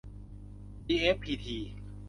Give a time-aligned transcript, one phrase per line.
[0.87, 1.57] จีเอฟพีที